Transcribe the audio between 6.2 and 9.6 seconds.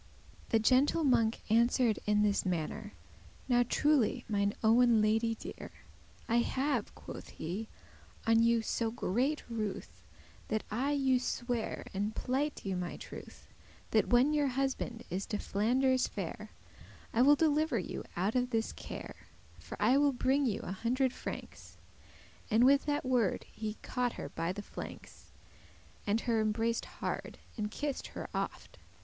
I have," quoth he, "on you so greate